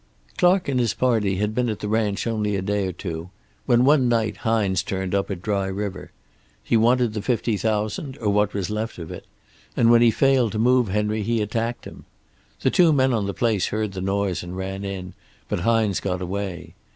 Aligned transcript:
"Clark 0.35 0.67
and 0.67 0.79
his 0.79 0.95
party 0.95 1.35
had 1.35 1.53
been 1.53 1.69
at 1.69 1.77
the 1.77 1.87
ranch 1.87 2.25
only 2.25 2.55
a 2.55 2.61
day 2.63 2.87
or 2.87 2.91
two 2.91 3.29
when 3.67 3.85
one 3.85 4.09
night 4.09 4.37
Hines 4.37 4.81
turned 4.81 5.13
up 5.13 5.29
at 5.29 5.43
Dry 5.43 5.67
River. 5.67 6.11
He 6.63 6.75
wanted 6.75 7.13
the 7.13 7.21
fifty 7.21 7.55
thousand, 7.55 8.17
or 8.17 8.29
what 8.29 8.51
was 8.55 8.71
left 8.71 8.97
of 8.97 9.11
it, 9.11 9.27
and 9.77 9.91
when 9.91 10.01
he 10.01 10.09
failed 10.09 10.53
to 10.53 10.57
move 10.57 10.87
Henry 10.87 11.21
he 11.21 11.39
attacked 11.39 11.85
him. 11.85 12.05
The 12.61 12.71
two 12.71 12.91
men 12.91 13.13
on 13.13 13.27
the 13.27 13.33
place 13.35 13.67
heard 13.67 13.91
the 13.91 14.01
noise 14.01 14.41
and 14.41 14.57
ran 14.57 14.83
in, 14.83 15.13
but 15.47 15.59
Hines 15.59 15.99
got 15.99 16.19
away. 16.23 16.73